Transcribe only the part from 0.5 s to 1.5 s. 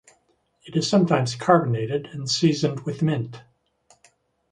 It is sometimes